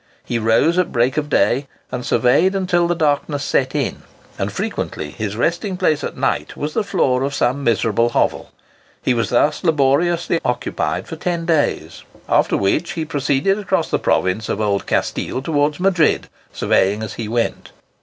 [0.25, 4.01] He rose at break of day, and surveyed until the darkness set in;
[4.39, 8.49] and frequently his resting place at night was the floor of some miserable hovel.
[9.03, 14.49] He was thus laboriously occupied for ten days, after which he proceeded across the province
[14.49, 17.69] of Old Castile towards Madrid, surveying as he went.